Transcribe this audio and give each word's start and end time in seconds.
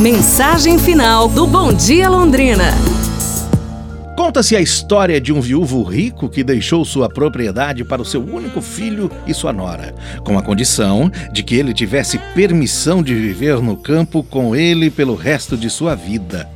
Mensagem 0.00 0.76
final 0.76 1.28
do 1.28 1.46
Bom 1.46 1.72
Dia 1.72 2.08
Londrina. 2.08 2.72
Conta-se 4.16 4.56
a 4.56 4.60
história 4.60 5.20
de 5.20 5.32
um 5.32 5.40
viúvo 5.40 5.84
rico 5.84 6.28
que 6.28 6.42
deixou 6.42 6.84
sua 6.84 7.08
propriedade 7.08 7.84
para 7.84 8.02
o 8.02 8.04
seu 8.04 8.20
único 8.20 8.60
filho 8.60 9.08
e 9.24 9.32
sua 9.32 9.52
nora, 9.52 9.94
com 10.24 10.36
a 10.36 10.42
condição 10.42 11.08
de 11.32 11.44
que 11.44 11.54
ele 11.54 11.72
tivesse 11.72 12.18
permissão 12.34 13.04
de 13.04 13.14
viver 13.14 13.60
no 13.62 13.76
campo 13.76 14.24
com 14.24 14.56
ele 14.56 14.90
pelo 14.90 15.14
resto 15.14 15.56
de 15.56 15.70
sua 15.70 15.94
vida. 15.94 16.50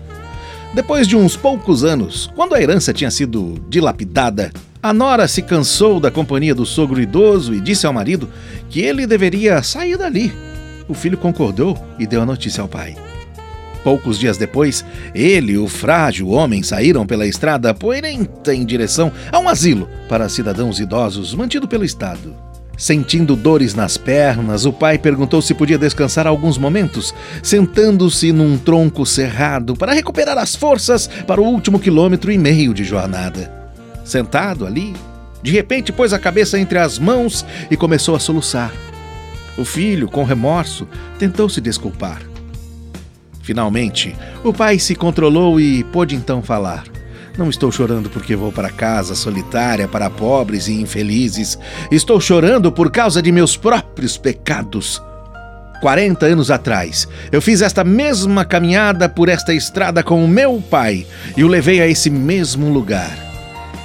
Depois 0.75 1.07
de 1.07 1.16
uns 1.16 1.36
poucos 1.36 1.84
anos, 1.84 2.29
quando 2.34 2.57
a 2.57 2.61
herança 2.61 2.93
tinha 2.93 3.11
sido 3.11 3.64
dilapidada, 3.68 4.50
a 4.82 4.93
nora 4.93 5.29
se 5.29 5.43
cansou 5.43 6.00
da 6.00 6.11
companhia 6.11 6.57
do 6.57 6.66
sogro 6.66 7.00
idoso 7.00 7.55
e 7.55 7.61
disse 7.61 7.86
ao 7.86 7.93
marido 7.93 8.29
que 8.68 8.80
ele 8.80 9.07
deveria 9.07 9.62
sair 9.62 9.96
dali. 9.96 10.32
O 10.89 10.95
filho 10.95 11.16
concordou 11.16 11.79
e 12.00 12.07
deu 12.07 12.20
a 12.20 12.27
notícia 12.27 12.62
ao 12.62 12.68
pai. 12.68 12.96
Poucos 13.89 14.18
dias 14.18 14.36
depois, 14.36 14.84
ele 15.15 15.52
e 15.52 15.56
o 15.56 15.66
frágil 15.66 16.28
homem 16.28 16.62
saíram 16.62 17.06
pela 17.06 17.27
estrada 17.27 17.73
poeirenta 17.73 18.55
em 18.55 18.62
direção 18.62 19.11
a 19.33 19.38
um 19.38 19.48
asilo 19.48 19.88
para 20.11 20.28
cidadãos 20.28 20.78
idosos 20.78 21.33
mantido 21.33 21.66
pelo 21.66 21.87
Estado. 21.87 22.37
Sentindo 22.77 23.34
dores 23.34 23.73
nas 23.73 23.97
pernas, 23.97 24.66
o 24.66 24.74
pai 24.74 24.98
perguntou 24.98 25.41
se 25.41 25.55
podia 25.55 25.78
descansar 25.78 26.27
alguns 26.27 26.59
momentos, 26.59 27.14
sentando-se 27.42 28.30
num 28.30 28.59
tronco 28.59 29.06
cerrado 29.06 29.74
para 29.74 29.95
recuperar 29.95 30.36
as 30.36 30.55
forças 30.55 31.06
para 31.27 31.41
o 31.41 31.47
último 31.47 31.80
quilômetro 31.80 32.30
e 32.30 32.36
meio 32.36 32.75
de 32.75 32.84
jornada. 32.84 33.50
Sentado 34.05 34.66
ali, 34.66 34.95
de 35.42 35.50
repente 35.50 35.92
pôs 35.92 36.12
a 36.12 36.19
cabeça 36.19 36.59
entre 36.59 36.77
as 36.77 36.98
mãos 36.98 37.42
e 37.70 37.77
começou 37.77 38.14
a 38.14 38.20
soluçar. 38.20 38.70
O 39.56 39.64
filho, 39.64 40.09
com 40.09 40.25
remorso, 40.25 40.86
tentou 41.19 41.48
se 41.48 41.62
desculpar. 41.62 42.20
Finalmente, 43.48 44.15
o 44.45 44.52
pai 44.52 44.79
se 44.79 44.95
controlou 44.95 45.59
e 45.59 45.83
pôde 45.84 46.15
então 46.15 46.42
falar. 46.42 46.84
Não 47.39 47.48
estou 47.48 47.72
chorando 47.72 48.11
porque 48.11 48.36
vou 48.36 48.53
para 48.53 48.69
casa 48.69 49.14
solitária 49.14 49.89
para 49.89 50.11
pobres 50.11 50.69
e 50.69 50.75
infelizes. 50.75 51.59
Estou 51.91 52.20
chorando 52.20 52.70
por 52.70 52.91
causa 52.91 53.22
de 53.22 53.33
meus 53.33 53.56
próprios 53.56 54.19
pecados. 54.19 55.03
40 55.81 56.27
anos 56.27 56.50
atrás, 56.50 57.09
eu 57.33 57.41
fiz 57.41 57.62
esta 57.62 57.83
mesma 57.83 58.45
caminhada 58.45 59.09
por 59.09 59.31
esta 59.31 59.55
estrada 59.55 60.03
com 60.03 60.22
o 60.22 60.28
meu 60.28 60.62
pai 60.69 61.06
e 61.34 61.42
o 61.42 61.48
levei 61.48 61.81
a 61.81 61.89
esse 61.89 62.11
mesmo 62.11 62.70
lugar. 62.70 63.17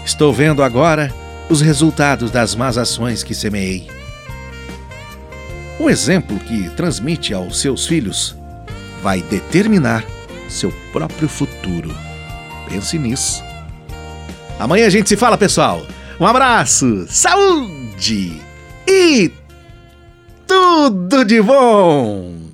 Estou 0.06 0.34
vendo 0.34 0.62
agora 0.62 1.09
os 1.50 1.62
resultados 1.62 2.32
das 2.32 2.54
más 2.54 2.78
ações 2.78 3.24
que 3.24 3.34
semeei. 3.34 3.88
O 5.80 5.90
exemplo 5.90 6.38
que 6.38 6.70
transmite 6.72 7.34
aos 7.34 7.62
seus 7.62 7.88
filhos 7.88 8.43
vai 9.04 9.22
determinar 9.22 10.04
seu 10.50 10.72
próprio 10.92 11.28
futuro. 11.28 11.94
Pense 12.70 12.98
nisso. 12.98 13.44
Amanhã 14.58 14.88
a 14.88 14.90
gente 14.90 15.09
se 15.09 15.18
fala, 15.18 15.38
pessoal. 15.38 15.86
Um 16.20 16.26
abraço, 16.26 17.06
saúde 17.09 18.42
e 18.88 19.31
tudo 20.48 21.26
de 21.26 21.42
bom! 21.42 22.53